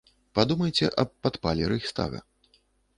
[0.39, 2.27] Падумайце аб падпале рэйхстага.